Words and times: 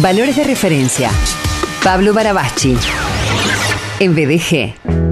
Valores 0.00 0.36
de 0.36 0.44
referencia. 0.44 1.10
Pablo 1.82 2.12
Barabachi. 2.12 2.76
En 3.98 4.14
BDG. 4.14 5.05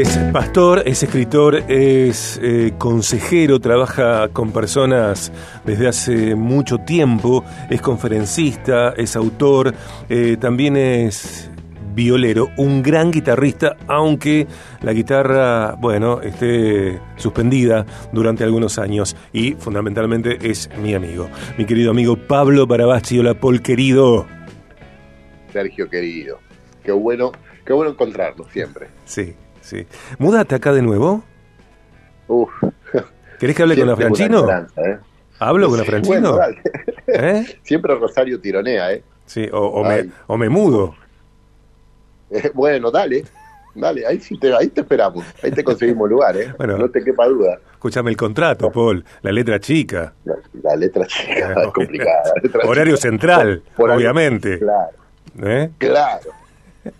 Es 0.00 0.16
pastor, 0.32 0.82
es 0.86 1.02
escritor, 1.02 1.56
es 1.68 2.38
eh, 2.42 2.72
consejero, 2.78 3.58
trabaja 3.58 4.28
con 4.28 4.52
personas 4.52 5.32
desde 5.64 5.88
hace 5.88 6.34
mucho 6.36 6.78
tiempo, 6.78 7.44
es 7.68 7.80
conferencista, 7.80 8.90
es 8.96 9.16
autor, 9.16 9.74
eh, 10.08 10.36
también 10.38 10.76
es 10.76 11.50
violero, 11.94 12.50
un 12.58 12.82
gran 12.82 13.10
guitarrista, 13.10 13.76
aunque 13.88 14.46
la 14.82 14.92
guitarra, 14.92 15.74
bueno, 15.80 16.20
esté 16.20 17.00
suspendida 17.16 17.84
durante 18.12 18.44
algunos 18.44 18.78
años 18.78 19.16
y 19.32 19.54
fundamentalmente 19.54 20.38
es 20.48 20.70
mi 20.80 20.94
amigo, 20.94 21.28
mi 21.56 21.64
querido 21.64 21.90
amigo 21.90 22.16
Pablo 22.16 22.68
Barabachi. 22.68 23.18
Hola, 23.18 23.34
Paul, 23.34 23.62
querido. 23.62 24.26
Sergio, 25.52 25.88
querido. 25.88 26.38
Qué 26.84 26.92
bueno, 26.92 27.32
qué 27.66 27.72
bueno 27.72 27.90
encontrarnos 27.90 28.46
siempre. 28.52 28.86
Sí, 29.04 29.34
sí. 29.68 29.86
¿Múdate 30.18 30.54
acá 30.54 30.72
de 30.72 30.82
nuevo? 30.82 31.22
Uf. 32.28 32.50
¿Querés 33.38 33.54
que 33.56 33.62
hable 33.62 33.76
con 33.76 33.86
la 33.88 33.96
Franchino? 33.96 34.48
¿eh? 34.76 34.98
¿Hablo 35.38 35.68
con 35.68 35.78
la 35.78 35.84
Franchino? 35.84 36.32
Bueno. 36.36 36.56
¿Eh? 37.06 37.44
Siempre 37.62 37.94
Rosario 37.94 38.40
tironea, 38.40 38.92
¿eh? 38.92 39.02
Sí, 39.26 39.48
o, 39.52 39.58
o 39.60 39.84
me, 39.84 40.08
o 40.26 40.36
me 40.36 40.48
mudo. 40.48 40.94
Eh, 42.30 42.50
Bueno, 42.54 42.90
dale. 42.90 43.24
Dale, 43.74 44.04
ahí 44.06 44.18
sí 44.18 44.36
te, 44.40 44.52
ahí 44.52 44.66
te 44.68 44.80
esperamos. 44.80 45.24
Ahí 45.42 45.52
te 45.52 45.62
conseguimos 45.62 46.08
lugar, 46.10 46.36
¿eh? 46.36 46.52
Bueno. 46.58 46.76
No 46.78 46.90
te 46.90 47.04
quepa 47.04 47.26
duda. 47.28 47.58
Escuchame 47.74 48.10
el 48.10 48.16
contrato, 48.16 48.72
Paul, 48.72 49.04
la 49.22 49.30
letra 49.30 49.60
chica. 49.60 50.14
La, 50.24 50.34
la 50.64 50.74
letra 50.76 51.06
chica 51.06 51.52
es 51.62 51.68
complicada. 51.72 52.22
la 52.34 52.42
letra 52.42 52.60
Horario 52.66 52.96
chica. 52.96 53.08
central, 53.08 53.62
Por 53.76 53.90
obviamente. 53.90 54.58
Claro, 54.58 54.90
¿Eh? 55.44 55.70
claro. 55.78 56.30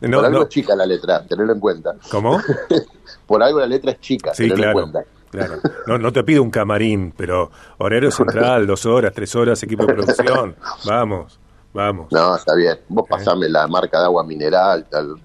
No, 0.00 0.16
Por 0.18 0.24
algo 0.26 0.38
no. 0.38 0.42
es 0.44 0.48
chica 0.48 0.74
la 0.74 0.86
letra, 0.86 1.24
tenerlo 1.26 1.52
en 1.52 1.60
cuenta. 1.60 1.94
¿Cómo? 2.10 2.40
Por 3.26 3.42
algo 3.42 3.60
la 3.60 3.66
letra 3.66 3.92
es 3.92 4.00
chica, 4.00 4.34
Sí, 4.34 4.48
tenerlo 4.48 4.66
en 4.66 4.72
cuenta. 4.72 5.04
claro. 5.30 5.54
No, 5.86 5.98
no 5.98 6.12
te 6.12 6.24
pido 6.24 6.42
un 6.42 6.50
camarín, 6.50 7.12
pero 7.16 7.50
horario 7.78 8.10
central, 8.12 8.66
dos 8.66 8.86
horas, 8.86 9.12
tres 9.14 9.34
horas, 9.36 9.62
equipo 9.62 9.86
de 9.86 9.94
producción. 9.94 10.56
Vamos, 10.84 11.38
vamos. 11.72 12.10
No, 12.12 12.34
está 12.36 12.54
bien. 12.54 12.78
Vos 12.88 13.06
pasame 13.08 13.48
la 13.48 13.66
marca 13.68 13.98
de 14.00 14.04
agua 14.06 14.24
mineral, 14.24 14.86
tal. 14.90 15.16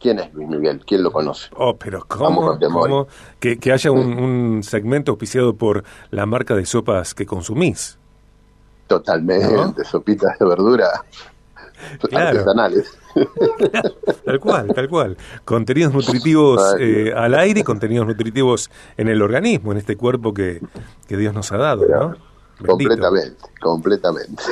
¿Quién 0.00 0.20
es 0.20 0.32
Luis 0.32 0.48
Miguel? 0.48 0.82
¿Quién 0.86 1.02
lo 1.02 1.10
conoce? 1.12 1.48
Oh, 1.56 1.76
pero 1.76 2.04
¿cómo? 2.06 2.56
¿Cómo? 2.58 3.08
Que, 3.40 3.58
que 3.58 3.72
haya 3.72 3.90
un, 3.90 4.16
un 4.18 4.62
segmento 4.62 5.10
auspiciado 5.12 5.54
por 5.56 5.82
la 6.10 6.24
marca 6.24 6.54
de 6.54 6.64
sopas 6.66 7.14
que 7.14 7.26
consumís. 7.26 7.98
Totalmente, 8.86 9.84
sopitas 9.84 10.38
de 10.38 10.46
verdura 10.46 11.04
Claro. 12.08 12.28
artesanales. 12.38 12.98
Tal 14.24 14.40
cual, 14.40 14.72
tal 14.74 14.88
cual. 14.88 15.16
Contenidos 15.44 15.92
nutritivos 15.92 16.62
eh, 16.78 17.12
al 17.14 17.34
aire 17.34 17.60
y 17.60 17.62
contenidos 17.64 18.06
nutritivos 18.06 18.70
en 18.96 19.08
el 19.08 19.22
organismo, 19.22 19.72
en 19.72 19.78
este 19.78 19.96
cuerpo 19.96 20.32
que, 20.34 20.60
que 21.06 21.16
Dios 21.16 21.34
nos 21.34 21.50
ha 21.52 21.56
dado, 21.56 22.16
completamente, 22.64 23.36
completamente. 23.60 24.42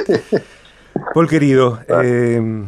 Paul 1.14 1.28
querido, 1.28 1.78
Ah. 1.88 2.00
eh, 2.04 2.64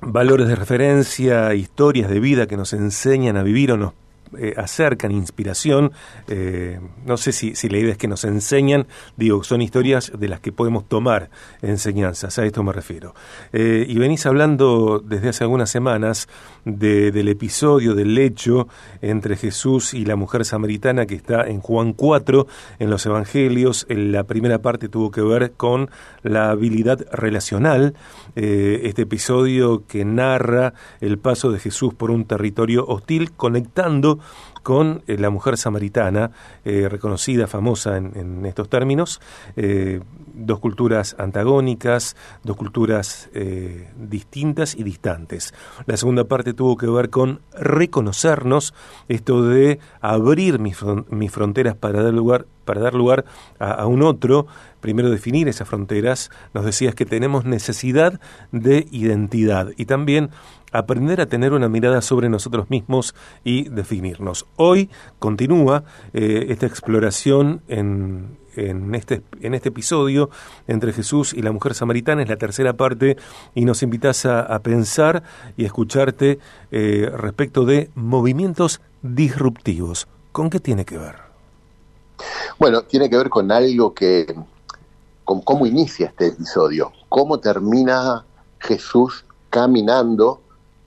valores 0.00 0.48
de 0.48 0.56
referencia, 0.56 1.54
historias 1.54 2.10
de 2.10 2.20
vida 2.20 2.46
que 2.46 2.56
nos 2.56 2.72
enseñan 2.72 3.36
a 3.36 3.42
vivir 3.42 3.72
o 3.72 3.76
nos 3.76 3.92
eh, 4.38 4.54
acercan 4.56 5.12
inspiración. 5.12 5.92
eh, 6.28 6.78
no 7.06 7.16
sé 7.16 7.32
si, 7.32 7.54
la 7.68 7.78
idea 7.78 7.92
es 7.92 7.98
que 7.98 8.08
nos 8.08 8.24
enseñan, 8.24 8.86
digo, 9.16 9.42
son 9.44 9.62
historias 9.62 10.12
de 10.16 10.28
las 10.28 10.40
que 10.40 10.52
podemos 10.52 10.88
tomar 10.88 11.30
enseñanzas, 11.62 12.38
a 12.38 12.44
esto 12.44 12.62
me 12.62 12.72
refiero. 12.72 13.14
Eh, 13.52 13.84
y 13.88 13.98
venís 13.98 14.26
hablando 14.26 15.02
desde 15.04 15.30
hace 15.30 15.44
algunas 15.44 15.70
semanas 15.70 16.28
de- 16.64 17.10
del 17.10 17.28
episodio, 17.28 17.94
del 17.94 18.16
hecho 18.18 18.68
entre 19.02 19.36
Jesús 19.36 19.94
y 19.94 20.04
la 20.04 20.16
mujer 20.16 20.44
samaritana 20.44 21.06
que 21.06 21.14
está 21.14 21.46
en 21.46 21.60
Juan 21.60 21.92
4, 21.92 22.46
en 22.78 22.90
los 22.90 23.04
Evangelios. 23.06 23.86
En 23.88 24.12
la 24.12 24.24
primera 24.24 24.60
parte 24.62 24.88
tuvo 24.88 25.10
que 25.10 25.22
ver 25.22 25.52
con 25.56 25.90
la 26.22 26.50
habilidad 26.50 27.04
relacional, 27.12 27.94
eh, 28.36 28.82
este 28.84 29.02
episodio 29.02 29.84
que 29.88 30.04
narra 30.04 30.74
el 31.00 31.18
paso 31.18 31.50
de 31.50 31.58
Jesús 31.58 31.94
por 31.94 32.10
un 32.10 32.24
territorio 32.26 32.84
hostil, 32.86 33.32
conectando 33.32 34.19
con 34.62 35.02
eh, 35.06 35.16
la 35.18 35.30
mujer 35.30 35.56
samaritana, 35.56 36.32
eh, 36.64 36.88
reconocida, 36.88 37.46
famosa 37.46 37.96
en, 37.96 38.44
estos 38.46 38.68
términos, 38.68 39.20
eh, 39.56 40.00
dos 40.34 40.58
culturas 40.58 41.16
antagónicas, 41.18 42.16
dos 42.44 42.56
culturas 42.56 43.28
distintas 43.96 44.74
y 44.74 44.82
distantes. 44.82 45.54
La 45.86 45.96
segunda 45.96 46.24
parte 46.24 46.54
tuvo 46.54 46.76
que 46.76 46.86
ver 46.86 47.10
con 47.10 47.40
reconocernos, 47.52 48.74
esto 49.08 49.42
de 49.42 49.80
abrir 50.00 50.58
mis, 50.58 50.78
mis 51.10 51.30
fronteras 51.30 51.74
para 51.74 52.02
dar 52.02 52.14
lugar, 52.14 52.46
para 52.64 52.80
dar 52.80 52.94
lugar 52.94 53.24
a 53.58 53.86
un 53.86 54.02
otro, 54.02 54.46
primero 54.80 55.10
definir 55.10 55.48
esas 55.48 55.68
fronteras, 55.68 56.30
nos 56.54 56.64
decías 56.64 56.94
que 56.94 57.04
tenemos 57.04 57.44
necesidad 57.44 58.20
de 58.52 58.86
identidad 58.90 59.68
y 59.76 59.84
también 59.84 60.30
aprender 60.72 61.20
a 61.20 61.26
tener 61.26 61.52
una 61.52 61.68
mirada 61.68 62.00
sobre 62.02 62.28
nosotros 62.28 62.70
mismos 62.70 63.14
y 63.44 63.68
definirnos. 63.68 64.46
Hoy 64.56 64.90
continúa 65.18 65.84
eh, 66.12 66.46
esta 66.48 66.66
exploración 66.66 67.62
en, 67.68 68.38
en, 68.56 68.94
este, 68.94 69.22
en 69.40 69.54
este 69.54 69.70
episodio 69.70 70.30
entre 70.66 70.92
Jesús 70.92 71.34
y 71.34 71.42
la 71.42 71.52
mujer 71.52 71.74
samaritana, 71.74 72.22
es 72.22 72.28
la 72.28 72.36
tercera 72.36 72.74
parte, 72.74 73.16
y 73.54 73.64
nos 73.64 73.82
invitas 73.82 74.26
a, 74.26 74.58
pensar 74.60 75.22
y 75.56 75.64
escucharte 75.64 76.38
eh, 76.70 77.10
respecto 77.16 77.64
de 77.64 77.90
movimientos 77.94 78.80
disruptivos. 79.02 80.06
¿Con 80.32 80.50
qué 80.50 80.60
tiene 80.60 80.84
que 80.84 80.98
ver? 80.98 81.16
Bueno, 82.58 82.82
tiene 82.82 83.08
que 83.08 83.16
ver 83.16 83.30
con 83.30 83.50
algo 83.50 83.94
que, 83.94 84.26
con 85.24 85.40
cómo 85.40 85.66
inicia 85.66 86.08
este 86.08 86.28
episodio, 86.28 86.92
cómo 87.08 87.40
termina 87.40 88.24
Jesús 88.58 89.24
caminando 89.48 90.39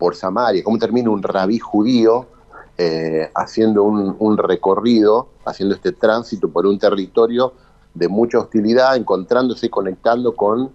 por 0.04 0.18
Samaria, 0.18 0.62
cómo 0.66 0.78
termina 0.78 1.10
un 1.10 1.24
rabí 1.24 1.60
judío 1.60 2.26
eh, 2.78 3.32
haciendo 3.36 3.84
un, 3.84 4.38
recorrido, 4.38 5.30
haciendo 5.46 5.76
este 5.76 5.94
tránsito 5.94 6.50
por 6.50 6.66
un 6.66 6.78
territorio 6.78 7.54
de 7.94 8.10
mucha 8.10 8.40
hostilidad, 8.40 8.98
encontrándose 8.98 9.68
y 9.68 9.70
conectando 9.70 10.36
con, 10.36 10.72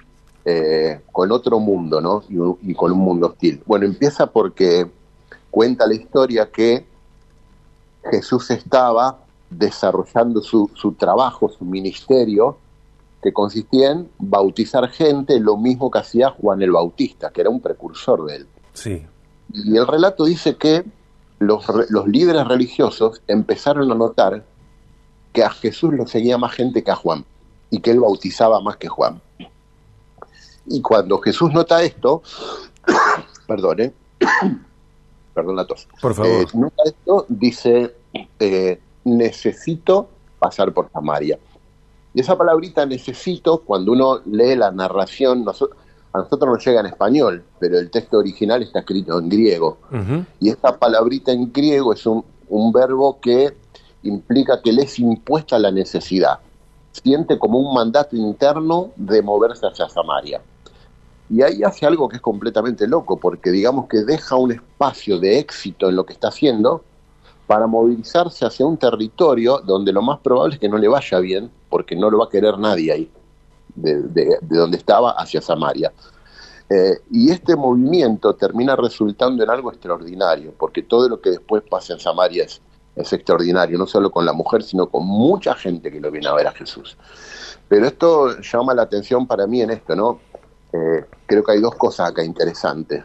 eh, 0.46 1.02
con 1.12 1.30
otro 1.30 1.60
mundo, 1.60 2.00
¿no? 2.00 2.22
Y, 2.30 2.70
y 2.70 2.74
con 2.74 2.90
un 2.90 3.00
mundo 3.00 3.26
hostil. 3.26 3.62
Bueno, 3.66 3.84
empieza 3.84 4.28
porque 4.28 4.90
cuenta 5.50 5.86
la 5.86 5.92
historia 5.92 6.50
que 6.50 6.86
Jesús 8.10 8.50
estaba 8.50 9.18
desarrollando 9.50 10.40
su, 10.40 10.70
su 10.72 10.92
trabajo, 10.92 11.50
su 11.50 11.66
ministerio, 11.66 12.56
que 13.22 13.34
consistía 13.34 13.90
en 13.90 14.08
bautizar 14.18 14.88
gente, 14.88 15.38
lo 15.38 15.58
mismo 15.58 15.90
que 15.90 15.98
hacía 15.98 16.30
Juan 16.30 16.62
el 16.62 16.72
Bautista, 16.72 17.28
que 17.28 17.42
era 17.42 17.50
un 17.50 17.60
precursor 17.60 18.24
de 18.24 18.36
él. 18.36 18.46
Sí, 18.72 19.04
Y 19.52 19.76
el 19.76 19.86
relato 19.86 20.24
dice 20.24 20.56
que 20.56 20.84
los, 21.38 21.64
los 21.90 22.06
líderes 22.08 22.46
religiosos 22.46 23.22
empezaron 23.28 23.90
a 23.90 23.94
notar 23.94 24.44
que 25.32 25.44
a 25.44 25.50
Jesús 25.50 25.92
lo 25.94 26.06
seguía 26.06 26.36
más 26.38 26.52
gente 26.52 26.82
que 26.82 26.90
a 26.90 26.96
Juan 26.96 27.24
y 27.70 27.80
que 27.80 27.90
él 27.90 28.00
bautizaba 28.00 28.60
más 28.60 28.76
que 28.76 28.88
Juan. 28.88 29.20
Y 30.66 30.82
cuando 30.82 31.18
Jesús 31.18 31.52
nota 31.52 31.82
esto, 31.82 32.22
perdón, 33.46 33.80
¿eh? 33.80 33.92
perdón 35.34 35.56
la 35.56 35.66
tos, 35.66 35.88
por 36.00 36.14
favor. 36.14 36.30
eh, 36.30 36.46
nota 36.54 36.82
esto, 36.84 37.26
dice, 37.28 37.94
eh, 38.40 38.80
necesito 39.04 40.08
pasar 40.38 40.72
por 40.72 40.90
Samaria. 40.90 41.38
Y 42.14 42.20
esa 42.20 42.36
palabrita 42.36 42.84
necesito, 42.86 43.60
cuando 43.60 43.92
uno 43.92 44.20
lee 44.26 44.56
la 44.56 44.70
narración, 44.72 45.44
noso- 45.44 45.70
a 46.12 46.18
nosotros 46.18 46.54
nos 46.54 46.64
llega 46.64 46.80
en 46.80 46.86
español, 46.86 47.44
pero 47.58 47.78
el 47.78 47.90
texto 47.90 48.18
original 48.18 48.62
está 48.62 48.80
escrito 48.80 49.18
en 49.18 49.28
griego. 49.28 49.78
Y 50.40 50.48
esta 50.48 50.76
palabrita 50.78 51.32
en 51.32 51.52
griego 51.52 51.92
es 51.92 52.06
un, 52.06 52.24
un 52.48 52.72
verbo 52.72 53.18
que 53.20 53.54
implica 54.02 54.60
que 54.62 54.72
le 54.72 54.82
es 54.82 54.98
impuesta 54.98 55.58
la 55.58 55.70
necesidad. 55.70 56.38
Siente 56.92 57.38
como 57.38 57.58
un 57.58 57.74
mandato 57.74 58.16
interno 58.16 58.90
de 58.96 59.22
moverse 59.22 59.66
hacia 59.66 59.88
Samaria. 59.88 60.40
Y 61.30 61.42
ahí 61.42 61.62
hace 61.62 61.84
algo 61.84 62.08
que 62.08 62.16
es 62.16 62.22
completamente 62.22 62.86
loco, 62.86 63.18
porque 63.18 63.50
digamos 63.50 63.86
que 63.86 63.98
deja 63.98 64.36
un 64.36 64.52
espacio 64.52 65.18
de 65.18 65.38
éxito 65.38 65.90
en 65.90 65.96
lo 65.96 66.06
que 66.06 66.14
está 66.14 66.28
haciendo 66.28 66.82
para 67.46 67.66
movilizarse 67.66 68.46
hacia 68.46 68.66
un 68.66 68.76
territorio 68.76 69.58
donde 69.58 69.92
lo 69.92 70.02
más 70.02 70.20
probable 70.20 70.54
es 70.54 70.60
que 70.60 70.68
no 70.68 70.78
le 70.78 70.88
vaya 70.88 71.18
bien, 71.18 71.50
porque 71.68 71.96
no 71.96 72.10
lo 72.10 72.18
va 72.18 72.26
a 72.26 72.28
querer 72.30 72.58
nadie 72.58 72.92
ahí. 72.92 73.10
De, 73.82 74.38
donde 74.42 74.76
estaba 74.76 75.12
hacia 75.12 75.40
Samaria. 75.40 75.92
Eh, 76.70 76.98
y 77.10 77.30
este 77.30 77.56
movimiento 77.56 78.34
termina 78.34 78.76
resultando 78.76 79.42
en 79.42 79.50
algo 79.50 79.70
extraordinario, 79.70 80.52
porque 80.58 80.82
todo 80.82 81.08
lo 81.08 81.20
que 81.20 81.30
después 81.30 81.62
pasa 81.68 81.94
en 81.94 82.00
Samaria 82.00 82.44
es, 82.44 82.60
es 82.94 83.12
extraordinario, 83.12 83.78
no 83.78 83.86
solo 83.86 84.10
con 84.10 84.26
la 84.26 84.32
mujer, 84.32 84.62
sino 84.62 84.88
con 84.88 85.06
mucha 85.06 85.54
gente 85.54 85.90
que 85.90 86.00
lo 86.00 86.10
viene 86.10 86.28
a 86.28 86.34
ver 86.34 86.46
a 86.46 86.52
Jesús. 86.52 86.96
Pero 87.68 87.86
esto 87.86 88.40
llama 88.40 88.74
la 88.74 88.82
atención 88.82 89.26
para 89.26 89.46
mí 89.46 89.62
en 89.62 89.70
esto, 89.70 89.94
¿no? 89.94 90.20
Eh, 90.72 91.04
creo 91.26 91.42
que 91.42 91.52
hay 91.52 91.60
dos 91.60 91.74
cosas 91.74 92.10
acá 92.10 92.22
interesantes. 92.22 93.04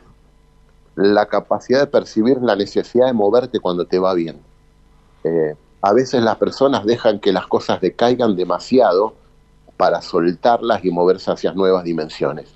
La 0.95 1.25
capacidad 1.25 1.79
de 1.79 1.87
percibir 1.87 2.41
la 2.41 2.55
necesidad 2.55 3.07
de 3.07 3.13
moverte 3.13 3.59
cuando 3.59 3.85
te 3.85 3.99
va 3.99 4.13
bien. 4.13 4.41
Eh, 5.23 5.55
a 5.81 5.93
veces 5.93 6.23
las 6.23 6.37
personas 6.37 6.85
dejan 6.85 7.19
que 7.19 7.33
las 7.33 7.47
cosas 7.47 7.81
decaigan 7.81 8.35
demasiado 8.35 9.15
para 9.77 10.01
soltarlas 10.01 10.83
y 10.85 10.91
moverse 10.91 11.31
hacia 11.31 11.53
nuevas 11.53 11.83
dimensiones. 11.83 12.53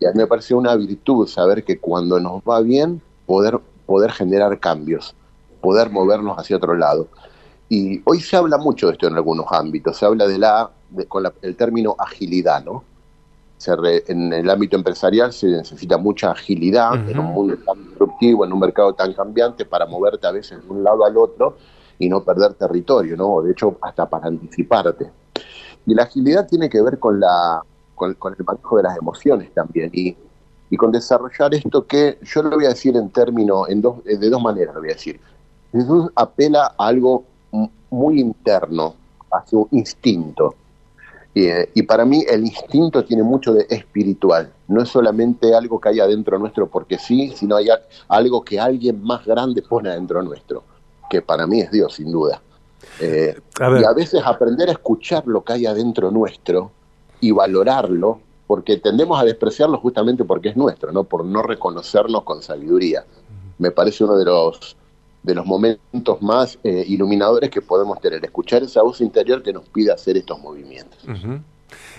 Y 0.00 0.06
a 0.06 0.10
mí 0.12 0.16
me 0.16 0.26
parece 0.26 0.54
una 0.54 0.74
virtud 0.76 1.26
saber 1.26 1.64
que 1.64 1.78
cuando 1.78 2.18
nos 2.18 2.42
va 2.42 2.60
bien, 2.60 3.00
poder, 3.26 3.58
poder 3.86 4.12
generar 4.12 4.58
cambios, 4.58 5.14
poder 5.60 5.90
movernos 5.90 6.38
hacia 6.38 6.56
otro 6.56 6.74
lado. 6.74 7.08
Y 7.68 8.00
hoy 8.04 8.20
se 8.20 8.36
habla 8.36 8.58
mucho 8.58 8.86
de 8.88 8.94
esto 8.94 9.06
en 9.06 9.14
algunos 9.14 9.46
ámbitos, 9.50 9.96
se 9.96 10.06
habla 10.06 10.26
de 10.26 10.38
la, 10.38 10.70
con 11.08 11.24
el 11.42 11.56
término 11.56 11.94
agilidad, 11.98 12.64
¿no? 12.64 12.84
en 13.66 14.32
el 14.32 14.48
ámbito 14.48 14.76
empresarial 14.76 15.32
se 15.32 15.48
necesita 15.48 15.98
mucha 15.98 16.30
agilidad 16.30 16.94
en 17.08 17.18
un 17.18 17.26
mundo 17.26 17.56
tan 17.58 17.84
disruptivo, 17.84 18.44
en 18.44 18.52
un 18.52 18.58
mercado 18.58 18.94
tan 18.94 19.12
cambiante, 19.12 19.66
para 19.66 19.86
moverte 19.86 20.26
a 20.26 20.30
veces 20.30 20.62
de 20.62 20.70
un 20.70 20.82
lado 20.82 21.04
al 21.04 21.16
otro 21.16 21.56
y 21.98 22.08
no 22.08 22.24
perder 22.24 22.54
territorio, 22.54 23.16
¿no? 23.16 23.42
De 23.42 23.52
hecho, 23.52 23.76
hasta 23.82 24.08
para 24.08 24.28
anticiparte. 24.28 25.10
Y 25.86 25.94
la 25.94 26.04
agilidad 26.04 26.46
tiene 26.48 26.68
que 26.68 26.82
ver 26.82 26.98
con, 26.98 27.20
la, 27.20 27.62
con, 27.94 28.10
el 28.10 28.44
manejo 28.44 28.76
de 28.76 28.82
las 28.82 28.96
emociones 28.98 29.52
también 29.54 29.90
y, 29.92 30.16
y, 30.70 30.76
con 30.76 30.92
desarrollar 30.92 31.54
esto 31.54 31.86
que 31.86 32.18
yo 32.22 32.42
lo 32.42 32.50
voy 32.50 32.66
a 32.66 32.70
decir 32.70 32.96
en 32.96 33.10
términos, 33.10 33.68
en 33.68 33.82
dos, 33.82 34.04
de 34.04 34.30
dos 34.30 34.42
maneras 34.42 34.74
lo 34.74 34.80
voy 34.80 34.90
a 34.90 34.94
decir. 34.94 35.20
Jesús 35.72 36.10
apela 36.14 36.74
a 36.78 36.86
algo 36.86 37.24
muy 37.90 38.20
interno, 38.20 38.94
a 39.30 39.46
su 39.46 39.68
instinto. 39.72 40.54
Eh, 41.34 41.70
y 41.74 41.82
para 41.82 42.04
mí 42.04 42.24
el 42.28 42.44
instinto 42.44 43.04
tiene 43.04 43.22
mucho 43.22 43.52
de 43.52 43.66
espiritual. 43.70 44.52
No 44.66 44.82
es 44.82 44.88
solamente 44.88 45.54
algo 45.54 45.80
que 45.80 45.90
hay 45.90 46.00
adentro 46.00 46.38
nuestro 46.38 46.66
porque 46.66 46.98
sí, 46.98 47.32
sino 47.36 47.56
hay 47.56 47.68
algo 48.08 48.44
que 48.44 48.58
alguien 48.58 49.02
más 49.02 49.24
grande 49.24 49.62
pone 49.62 49.90
adentro 49.90 50.22
nuestro, 50.22 50.64
que 51.08 51.22
para 51.22 51.46
mí 51.46 51.60
es 51.60 51.70
Dios, 51.70 51.94
sin 51.94 52.10
duda. 52.10 52.42
Eh, 53.00 53.38
y 53.58 53.84
a 53.84 53.92
veces 53.92 54.22
aprender 54.24 54.68
a 54.68 54.72
escuchar 54.72 55.26
lo 55.26 55.42
que 55.42 55.54
hay 55.54 55.66
adentro 55.66 56.10
nuestro 56.10 56.70
y 57.20 57.30
valorarlo, 57.30 58.20
porque 58.46 58.78
tendemos 58.78 59.20
a 59.20 59.24
despreciarlo 59.24 59.78
justamente 59.78 60.24
porque 60.24 60.50
es 60.50 60.56
nuestro, 60.56 60.92
no 60.92 61.04
por 61.04 61.24
no 61.24 61.42
reconocernos 61.42 62.24
con 62.24 62.42
sabiduría. 62.42 63.04
Me 63.58 63.70
parece 63.70 64.04
uno 64.04 64.16
de 64.16 64.24
los 64.24 64.76
de 65.22 65.34
los 65.34 65.44
momentos 65.44 66.22
más 66.22 66.58
eh, 66.64 66.84
iluminadores 66.86 67.50
que 67.50 67.60
podemos 67.60 68.00
tener, 68.00 68.24
escuchar 68.24 68.62
esa 68.62 68.82
voz 68.82 69.00
interior 69.00 69.42
que 69.42 69.52
nos 69.52 69.68
pide 69.68 69.92
hacer 69.92 70.16
estos 70.16 70.40
movimientos. 70.40 70.98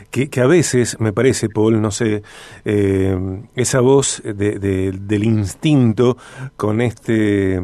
que, 0.10 0.42
a 0.42 0.48
veces, 0.48 1.00
me 1.00 1.14
parece, 1.14 1.50
Paul, 1.50 1.82
no 1.82 1.92
sé, 1.92 2.24
eh, 2.66 3.44
esa 3.56 3.80
voz 3.80 4.22
del 4.24 5.24
instinto 5.24 6.18
con 6.58 6.82
este... 6.82 7.62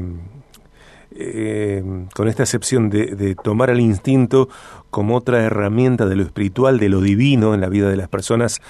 Eh, 1.19 1.83
con 2.13 2.27
esta 2.27 2.43
acepción 2.43 2.89
de, 2.89 3.35
tomar 3.43 3.69
al 3.69 3.79
instinto 3.79 4.49
como 4.89 5.15
otra 5.15 5.43
herramienta 5.43 6.05
de 6.05 6.15
lo 6.15 6.23
espiritual, 6.23 6.79
de 6.79 6.89
lo 6.89 7.01
divino 7.01 7.53
en 7.53 7.61
la 7.61 7.69
vida 7.69 7.89
de 7.89 7.97
las 7.97 8.07
personas, 8.07 8.61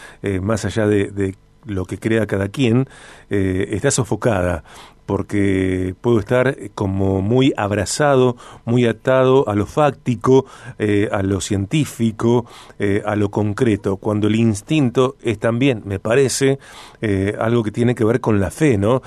más 0.41 0.65
allá 0.65 0.87
de, 0.87 1.35
lo 1.65 1.85
que 1.85 1.97
crea 1.97 2.25
cada 2.27 2.47
quien, 2.47 2.87
está 3.29 3.91
sofocada 3.91 4.63
porque 5.07 5.95
puedo 6.01 6.19
estar 6.19 6.55
como 6.75 7.23
muy 7.23 7.53
abrazado, 7.57 8.35
muy 8.65 8.85
atado 8.85 9.47
a 9.47 9.55
lo 9.55 9.65
fáctico, 9.65 10.45
eh, 10.77 11.09
a 11.11 11.23
lo 11.23 11.41
científico, 11.41 12.45
eh, 12.77 13.01
a 13.05 13.15
lo 13.15 13.31
concreto, 13.31 13.97
cuando 13.97 14.27
el 14.27 14.35
instinto 14.35 15.15
es 15.23 15.39
también, 15.39 15.81
me 15.85 15.97
parece, 15.97 16.59
eh, 17.01 17.35
algo 17.39 17.63
que 17.63 17.71
tiene 17.71 17.95
que 17.95 18.03
ver 18.03 18.19
con 18.19 18.39
la 18.39 18.51
fe, 18.51 18.77
¿no? 18.77 19.01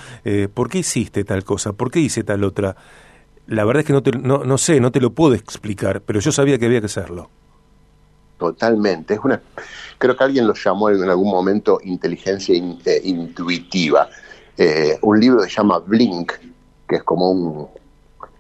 ¿Por 0.54 0.70
qué 0.70 0.78
hiciste 0.78 1.22
tal 1.22 1.44
cosa? 1.44 1.74
¿Por 1.74 1.90
qué 1.90 2.00
hice 2.00 2.24
tal 2.24 2.44
otra? 2.44 2.74
La 3.50 3.64
verdad 3.64 3.80
es 3.80 3.86
que 3.86 3.92
no, 3.92 4.00
te, 4.00 4.12
no, 4.12 4.44
no 4.44 4.58
sé, 4.58 4.78
no 4.78 4.92
te 4.92 5.00
lo 5.00 5.10
puedo 5.10 5.34
explicar, 5.34 6.02
pero 6.02 6.20
yo 6.20 6.30
sabía 6.30 6.56
que 6.56 6.66
había 6.66 6.78
que 6.78 6.86
hacerlo. 6.86 7.28
Totalmente. 8.38 9.14
Es 9.14 9.20
una, 9.24 9.42
creo 9.98 10.16
que 10.16 10.22
alguien 10.22 10.46
lo 10.46 10.54
llamó 10.54 10.88
en 10.88 11.02
algún 11.10 11.32
momento 11.32 11.80
inteligencia 11.82 12.54
intuitiva 12.54 14.08
eh, 14.56 14.96
un 15.02 15.18
libro 15.18 15.42
que 15.42 15.48
se 15.48 15.56
llama 15.56 15.80
Blink, 15.80 16.32
que 16.88 16.96
es 16.96 17.02
como 17.02 17.30
un... 17.32 17.68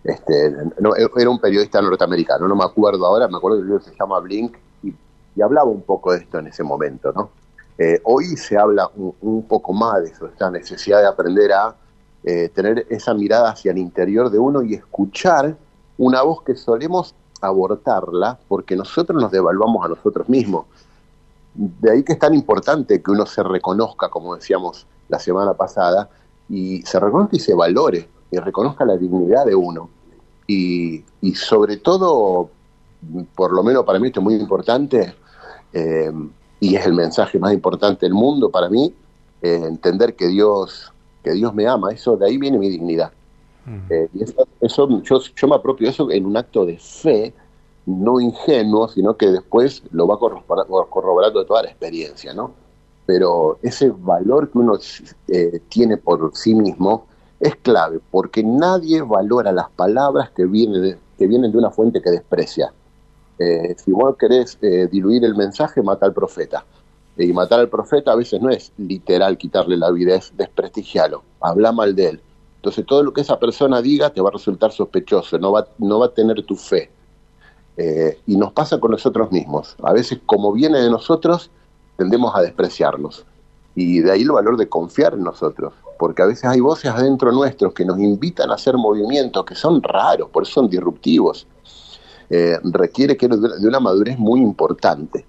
Este, 0.04 0.54
no, 0.78 0.94
era 0.94 1.28
un 1.28 1.40
periodista 1.40 1.82
norteamericano, 1.82 2.46
no 2.46 2.54
me 2.54 2.64
acuerdo 2.64 3.04
ahora, 3.04 3.26
me 3.26 3.36
acuerdo 3.36 3.58
que 3.58 3.62
el 3.62 3.66
libro 3.66 3.82
se 3.82 3.92
llama 3.98 4.20
Blink 4.20 4.56
y, 4.84 4.94
hablaba 5.42 5.68
un 5.68 5.82
poco 5.82 6.12
de 6.12 6.18
esto 6.18 6.38
en 6.38 6.46
ese 6.46 6.62
momento, 6.62 7.12
¿no? 7.12 7.30
Eh, 7.78 8.00
hoy 8.04 8.36
se 8.36 8.56
habla 8.56 8.88
un, 8.94 9.42
poco 9.48 9.72
más 9.72 10.04
de 10.04 10.10
eso, 10.10 10.26
esta 10.26 10.50
necesidad 10.50 11.00
de 11.00 11.08
aprender 11.08 11.52
a 11.52 11.74
eh, 12.24 12.50
tener 12.50 12.86
esa 12.90 13.14
mirada 13.14 13.50
hacia 13.50 13.72
el 13.72 13.78
interior 13.78 14.30
de 14.30 14.38
uno 14.38 14.62
y 14.62 14.74
escuchar 14.74 15.56
una 15.96 16.22
voz 16.22 16.42
que 16.42 16.54
solemos 16.54 17.14
abortarla 17.40 18.38
porque 18.48 18.76
nosotros 18.76 19.20
nos 19.20 19.30
devaluamos 19.30 19.84
a 19.84 19.88
nosotros 19.88 20.28
mismos. 20.28 20.66
De 21.54 21.90
ahí 21.90 22.02
que 22.02 22.12
es 22.12 22.18
tan 22.18 22.34
importante 22.34 23.02
que 23.02 23.10
uno 23.10 23.26
se 23.26 23.42
reconozca, 23.42 24.08
como 24.08 24.36
decíamos 24.36 24.86
la 25.08 25.18
semana 25.18 25.54
pasada, 25.54 26.08
y 26.48 26.82
se 26.82 27.00
reconozca 27.00 27.36
y 27.36 27.40
se 27.40 27.54
valore, 27.54 28.08
y 28.30 28.38
reconozca 28.38 28.84
la 28.84 28.96
dignidad 28.96 29.46
de 29.46 29.54
uno. 29.54 29.88
Y, 30.46 31.04
sobre 31.34 31.76
todo, 31.76 32.50
por 33.36 33.52
lo 33.52 33.62
menos 33.62 33.84
para 33.84 34.00
mí 34.00 34.08
esto 34.08 34.20
es 34.20 34.24
muy 34.24 34.34
importante, 34.34 35.14
eh, 35.72 36.12
y 36.58 36.74
es 36.74 36.84
el 36.84 36.92
mensaje 36.92 37.38
más 37.38 37.52
importante 37.52 38.06
del 38.06 38.14
mundo 38.14 38.50
para 38.50 38.68
mí, 38.68 38.92
eh, 39.42 39.62
entender 39.64 40.16
que 40.16 40.26
Dios, 40.26 40.92
que 41.22 41.32
Dios 41.32 41.54
me 41.54 41.66
ama, 41.66 41.92
eso 41.92 42.16
de 42.16 42.26
ahí 42.26 42.38
viene 42.38 42.58
mi 42.58 42.68
dignidad. 42.68 43.12
Mm. 43.66 43.78
Eh, 43.90 44.08
y 44.14 44.22
eso, 44.60 45.02
yo, 45.02 45.20
yo 45.20 45.48
me 45.48 45.54
apropio 45.54 45.88
eso 45.88 46.10
en 46.10 46.26
un 46.26 46.36
acto 46.36 46.64
de 46.64 46.78
fe, 46.78 47.32
no 47.86 48.20
ingenuo, 48.20 48.88
sino 48.88 49.16
que 49.16 49.28
después 49.28 49.82
lo 49.90 50.06
va 50.06 50.18
corroborando 50.18 51.44
toda 51.44 51.62
la 51.62 51.68
experiencia, 51.68 52.34
¿no? 52.34 52.52
pero 53.10 53.58
ese 53.62 53.90
valor 53.90 54.52
que 54.52 54.58
uno 54.58 54.78
eh, 55.26 55.60
tiene 55.68 55.96
por 55.96 56.30
sí 56.32 56.54
mismo 56.54 57.08
es 57.40 57.56
clave, 57.56 57.98
porque 58.08 58.44
nadie 58.44 59.02
valora 59.02 59.50
las 59.50 59.68
palabras 59.70 60.30
que 60.30 60.44
vienen 60.44 60.80
de, 60.80 60.98
que 61.18 61.26
vienen 61.26 61.50
de 61.50 61.58
una 61.58 61.72
fuente 61.72 62.00
que 62.00 62.10
desprecia. 62.10 62.72
Eh, 63.40 63.74
si 63.78 63.90
vos 63.90 64.14
querés 64.16 64.56
diluir 64.60 65.24
el 65.24 65.34
mensaje, 65.34 65.82
mata 65.82 66.06
al 66.06 66.14
profeta. 66.14 66.64
Y 67.16 67.32
matar 67.32 67.60
al 67.60 67.68
profeta 67.68 68.12
a 68.12 68.16
veces 68.16 68.40
no 68.40 68.50
es 68.50 68.72
literal 68.78 69.36
quitarle 69.36 69.76
la 69.76 69.90
vida, 69.90 70.14
es 70.14 70.32
desprestigiarlo, 70.36 71.22
habla 71.40 71.72
mal 71.72 71.94
de 71.94 72.08
él. 72.08 72.20
Entonces 72.56 72.84
todo 72.86 73.02
lo 73.02 73.12
que 73.12 73.22
esa 73.22 73.38
persona 73.38 73.80
diga 73.80 74.10
te 74.10 74.20
va 74.20 74.28
a 74.28 74.32
resultar 74.32 74.72
sospechoso, 74.72 75.38
no 75.38 75.52
va, 75.52 75.66
no 75.78 75.98
va 75.98 76.06
a 76.06 76.14
tener 76.14 76.42
tu 76.44 76.56
fe. 76.56 76.90
y 78.26 78.36
nos 78.36 78.52
pasa 78.52 78.78
con 78.78 78.90
nosotros 78.90 79.32
mismos. 79.32 79.76
A 79.82 79.92
veces 79.92 80.20
como 80.26 80.52
viene 80.52 80.78
de 80.80 80.90
nosotros, 80.90 81.50
tendemos 81.96 82.34
a 82.36 82.42
despreciarnos. 82.42 83.24
Y 83.74 84.00
de 84.00 84.10
ahí 84.10 84.22
el 84.22 84.32
valor 84.32 84.56
de 84.56 84.68
confiar 84.68 85.14
en 85.14 85.22
nosotros, 85.22 85.72
porque 85.98 86.22
a 86.22 86.26
veces 86.26 86.44
hay 86.44 86.60
voces 86.60 86.90
adentro 86.90 87.32
nuestros 87.32 87.72
que 87.72 87.84
nos 87.84 87.98
invitan 87.98 88.50
a 88.50 88.54
hacer 88.54 88.76
movimientos 88.76 89.44
que 89.44 89.54
son 89.54 89.82
raros, 89.82 90.28
por 90.30 90.42
eso 90.42 90.52
son 90.52 90.68
disruptivos. 90.68 91.46
Eh, 92.28 92.58
requiere 92.64 93.16
que 93.16 93.28
de 93.28 93.68
una 93.68 93.80
madurez 93.80 94.18
muy 94.18 94.40
importante. 94.40 95.24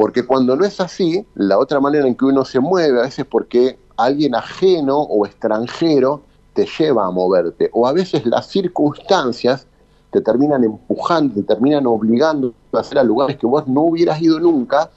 Porque 0.00 0.24
cuando 0.24 0.56
no 0.56 0.64
es 0.64 0.80
así, 0.80 1.26
la 1.34 1.58
otra 1.58 1.78
manera 1.78 2.08
en 2.08 2.14
que 2.14 2.24
uno 2.24 2.42
se 2.46 2.58
mueve, 2.58 3.00
a 3.00 3.02
veces 3.02 3.26
porque 3.26 3.78
alguien 3.98 4.34
ajeno 4.34 4.96
o 4.96 5.26
extranjero 5.26 6.22
te 6.54 6.64
lleva 6.64 7.04
a 7.04 7.10
moverte, 7.10 7.68
o 7.74 7.86
a 7.86 7.92
veces 7.92 8.24
las 8.24 8.46
circunstancias 8.46 9.66
te 10.10 10.22
terminan 10.22 10.64
empujando, 10.64 11.34
te 11.34 11.42
terminan 11.42 11.86
obligando 11.86 12.54
a 12.72 12.78
hacer 12.78 12.98
a 12.98 13.04
lugares 13.04 13.36
que 13.36 13.46
vos 13.46 13.68
no 13.68 13.82
hubieras 13.82 14.22
ido 14.22 14.40
nunca, 14.40 14.88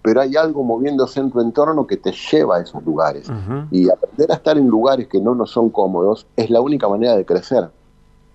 pero 0.00 0.20
hay 0.20 0.36
algo 0.36 0.62
moviéndose 0.62 1.18
en 1.18 1.32
tu 1.32 1.40
entorno 1.40 1.84
que 1.84 1.96
te 1.96 2.12
lleva 2.12 2.58
a 2.58 2.60
esos 2.60 2.84
lugares. 2.84 3.28
Y 3.72 3.90
aprender 3.90 4.30
a 4.30 4.36
estar 4.36 4.56
en 4.56 4.68
lugares 4.68 5.08
que 5.08 5.20
no 5.20 5.34
nos 5.34 5.50
son 5.50 5.70
cómodos 5.70 6.24
es 6.36 6.50
la 6.50 6.60
única 6.60 6.88
manera 6.88 7.16
de 7.16 7.24
crecer. 7.24 7.68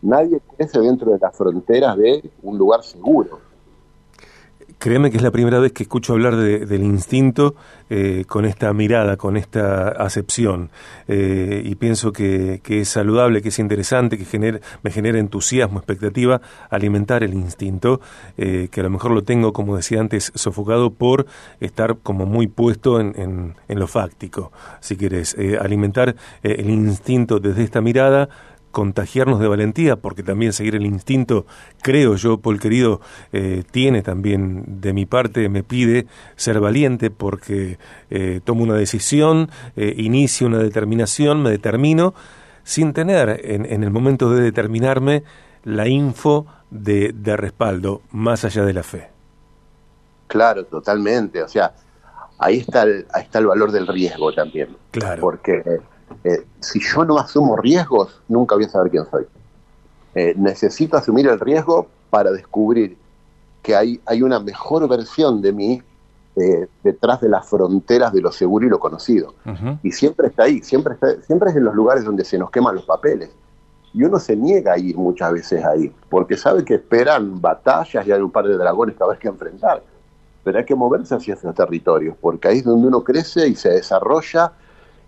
Nadie 0.02 0.42
crece 0.58 0.82
dentro 0.82 1.10
de 1.10 1.20
las 1.20 1.34
fronteras 1.34 1.96
de 1.96 2.30
un 2.44 2.58
lugar 2.58 2.84
seguro. 2.84 3.47
Créeme 4.78 5.12
que 5.12 5.18
es 5.18 5.24
la 5.24 5.32
primera 5.32 5.60
vez 5.60 5.72
que 5.72 5.84
escucho 5.84 6.14
hablar 6.14 6.36
del 6.36 6.84
instinto 6.84 7.56
eh, 7.90 8.26
con 8.28 8.46
esta 8.46 8.72
mirada, 8.74 9.18
con 9.18 9.38
esta 9.38 9.90
acepción. 9.90 10.70
Eh, 11.08 11.62
y 11.66 11.76
pienso 11.76 12.12
que, 12.12 12.62
es 12.68 12.90
saludable, 12.90 13.42
que 13.42 13.50
es 13.50 13.60
interesante, 13.60 14.18
que 14.18 14.60
me 14.84 14.92
genera 14.92 15.20
entusiasmo, 15.20 15.80
expectativa, 15.80 16.42
alimentar 16.70 17.24
el 17.24 17.34
instinto, 17.34 18.02
que 18.36 18.70
a 18.76 18.84
lo 18.84 18.90
mejor 18.90 19.12
lo 19.12 19.24
tengo, 19.24 19.54
como 19.54 19.76
decía 19.76 20.00
antes, 20.00 20.32
sofocado 20.36 20.92
por 20.92 21.26
estar 21.60 21.98
como 22.04 22.26
muy 22.26 22.48
puesto 22.48 23.00
en, 23.00 23.56
en 23.68 23.80
lo 23.80 23.88
fáctico, 23.88 24.52
si 24.80 24.96
querés. 24.96 25.36
alimentar 25.60 26.16
el 26.44 26.70
instinto 26.70 27.40
desde 27.40 27.64
esta 27.64 27.82
mirada 27.82 28.30
contagiarnos 28.72 29.40
de 29.40 29.48
valentía, 29.48 29.96
porque 29.96 30.24
también 30.24 30.54
seguir 30.54 30.76
el 30.76 30.86
instinto, 30.86 31.46
creo 31.82 32.16
yo, 32.16 32.38
Paul 32.38 32.60
querido, 32.60 33.02
eh, 33.34 33.64
tiene 33.72 34.02
también 34.02 34.64
de 34.68 34.94
mi 34.94 35.06
parte, 35.06 35.50
me 35.50 35.64
pide 35.64 36.08
ser 36.36 36.60
valiente 36.60 37.10
porque 37.10 37.80
eh, 38.10 38.42
tomo 38.44 38.64
una 38.64 38.76
decisión, 38.76 39.50
eh, 39.76 39.94
inicio 39.98 40.48
una 40.48 40.60
determinación, 40.60 41.42
me 41.42 41.50
determino, 41.50 42.14
sin 42.64 42.94
tener 42.94 43.42
en, 43.44 43.66
en, 43.66 43.84
el 43.84 43.92
momento 43.92 44.30
de 44.30 44.42
determinarme 44.42 45.24
la 45.64 45.88
info 45.88 46.46
de, 46.70 47.14
de 47.14 47.38
respaldo, 47.38 48.02
más 48.12 48.44
allá 48.46 48.66
de 48.66 48.74
la 48.74 48.84
fe. 48.84 49.10
Claro, 50.28 50.66
totalmente. 50.66 51.42
O 51.42 51.48
sea, 51.48 51.74
ahí 52.38 52.58
está 52.58 52.84
el, 52.84 53.08
ahí 53.14 53.24
está 53.24 53.40
el 53.40 53.48
valor 53.48 53.72
del 53.72 53.88
riesgo 53.88 54.34
también. 54.34 54.76
Claro. 54.92 55.22
Porque 55.22 55.64
eh, 56.24 56.46
si 56.60 56.80
yo 56.80 57.06
no 57.06 57.18
asumo 57.18 57.58
riesgos, 57.58 58.22
nunca 58.28 58.56
voy 58.56 58.66
a 58.66 58.70
saber 58.70 58.92
quién 58.92 59.06
soy. 59.10 59.26
Eh, 60.16 60.34
necesito 60.38 60.98
asumir 60.98 61.28
el 61.28 61.40
riesgo 61.40 61.88
para 62.10 62.32
descubrir 62.32 62.98
que 63.62 63.76
hay, 63.76 64.00
hay 64.06 64.22
una 64.24 64.40
mejor 64.40 64.88
versión 64.88 65.42
de 65.42 65.52
mí 65.52 65.82
eh, 66.36 66.68
detrás 66.84 67.20
de 67.22 67.30
las 67.30 67.48
fronteras 67.48 68.14
de 68.14 68.22
lo 68.22 68.32
seguro 68.32 68.66
y 68.66 68.70
lo 68.70 68.80
conocido. 68.80 69.34
Y 69.84 69.92
siempre 69.92 70.28
está 70.28 70.44
ahí, 70.44 70.62
siempre, 70.62 70.96
siempre 71.26 71.50
es 71.50 71.56
en 71.56 71.64
los 71.64 71.74
lugares 71.74 72.06
donde 72.06 72.24
se 72.24 72.38
nos 72.38 72.52
queman 72.52 72.76
los 72.76 72.86
papeles. 72.86 73.30
Y 73.94 74.04
uno 74.04 74.20
se 74.20 74.36
niega 74.36 74.74
a 74.74 74.78
ir 74.78 74.96
muchas 74.96 75.34
veces 75.34 75.66
ahí, 75.66 75.92
porque 76.10 76.38
sabe 76.38 76.64
que 76.64 76.76
esperan 76.76 77.42
batallas 77.42 78.06
y 78.06 78.12
hay 78.12 78.22
un 78.22 78.32
par 78.32 78.48
de 78.48 78.56
dragones 78.56 78.96
que 78.96 79.04
haber 79.04 79.18
que 79.18 79.28
enfrentar. 79.28 79.82
Pero 80.44 80.60
hay 80.60 80.66
que 80.66 80.76
moverse 80.76 81.16
hacia 81.16 81.34
esos 81.34 81.56
territorios, 81.56 82.16
porque 82.22 82.48
ahí 82.48 82.58
es 82.60 82.64
donde 82.64 82.88
uno 82.88 83.04
crece 83.04 83.48
y 83.48 83.56
se 83.56 83.70
desarrolla 83.70 84.54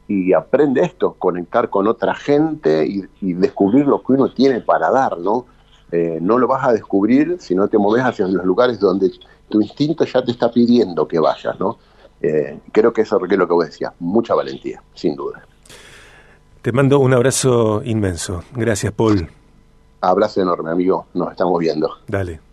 y 0.10 0.34
aprende 0.34 0.82
esto, 0.82 1.14
conectar 1.14 1.70
con 1.70 1.88
otra 1.88 2.16
gente 2.16 2.86
y, 3.22 3.34
descubrir 3.34 3.86
lo 3.86 4.02
que 4.02 4.14
uno 4.14 4.34
tiene 4.34 4.60
para 4.60 4.90
dar, 4.90 5.20
¿no? 5.20 5.46
Eh, 5.92 6.18
no 6.20 6.40
lo 6.40 6.48
vas 6.48 6.68
a 6.68 6.74
descubrir 6.74 7.38
si 7.40 7.54
no 7.54 7.68
te 7.68 7.78
mueves 7.78 8.04
hacia 8.04 8.28
los 8.28 8.44
lugares 8.44 8.80
donde 8.80 9.12
tu 9.48 9.62
instinto 9.62 10.06
ya 10.06 10.24
te 10.24 10.32
está 10.32 10.52
pidiendo 10.52 11.08
que 11.08 11.20
vayas, 11.20 11.60
¿no? 11.60 11.78
Eh, 12.22 12.60
creo 12.72 12.92
que 12.92 13.02
eso 13.02 13.24
es 13.24 13.38
lo 13.38 13.48
que 13.48 13.54
vos 13.54 13.66
decías, 13.68 13.94
mucha 14.00 14.34
valentía, 14.34 14.82
sin 14.96 15.16
duda. 15.16 15.46
Te 16.64 16.72
mando 16.72 17.00
un 17.00 17.14
abrazo 17.14 17.84
inmenso. 17.86 18.44
Gracias, 18.56 18.92
Paul. 18.92 19.30
Abrazo 20.02 20.42
enorme, 20.42 20.72
amigo. 20.72 21.06
Nos 21.14 21.32
estamos 21.32 21.60
viendo. 21.60 21.98
Dale. 22.08 22.49